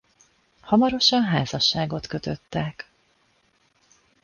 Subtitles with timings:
[0.61, 2.87] Hamarosan házasságot kötöttek.